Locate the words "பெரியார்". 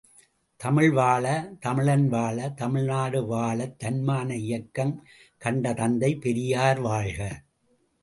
6.15-6.79